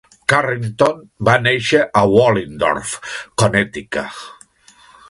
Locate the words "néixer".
1.49-1.83